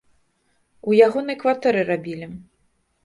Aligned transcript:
У 0.91 0.95
ягонай 1.07 1.37
кватэры 1.43 1.85
рабілі. 1.91 2.31